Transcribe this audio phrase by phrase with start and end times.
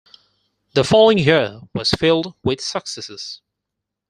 [0.73, 3.39] The following year was filled with successes.